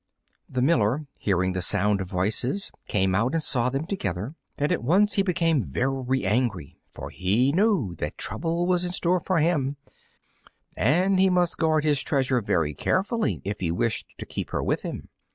[0.49, 4.83] The miller, hearing the sound of voices, came out and saw them together, and at
[4.83, 9.77] once he became very angry, for he knew that trouble was in store for him,
[10.75, 14.81] and he must guard his treasure very carefully if he wished to keep her with
[14.81, 15.09] him.